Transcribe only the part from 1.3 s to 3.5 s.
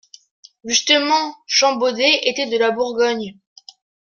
Champbaudet était de la Bourgogne.